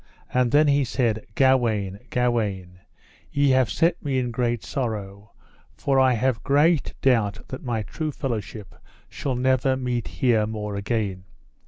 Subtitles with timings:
[0.33, 2.79] And then he said: Gawaine, Gawaine,
[3.31, 5.31] ye have set me in great sorrow,
[5.75, 8.73] for I have great doubt that my true fellowship
[9.09, 11.25] shall never meet here more again.